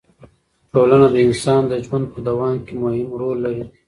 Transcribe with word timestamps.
ټولنه 0.73 1.07
د 1.11 1.15
انسان 1.27 1.61
د 1.67 1.73
ژوند 1.85 2.05
په 2.13 2.19
دوام 2.27 2.55
کې 2.65 2.73
مهم 2.83 3.07
رول 3.19 3.37
لري. 3.45 3.65